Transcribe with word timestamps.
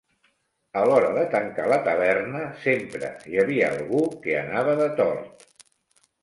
A 0.79 0.85
l'hora 0.91 1.09
de 1.17 1.25
tancar 1.35 1.67
la 1.71 1.77
taverna, 1.87 2.41
sempre 2.63 3.11
hi 3.33 3.39
havia 3.43 3.69
algú 3.75 4.01
que 4.25 4.35
anava 4.41 4.75
de 4.83 4.89
tort. 5.03 5.47